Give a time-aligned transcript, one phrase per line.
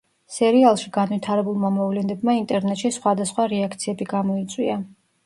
[0.35, 4.81] სერიალში განვითარებულმა მოვლენებმა ინტერნეტში სხვადასხვა რეაქციები გამოიწვია.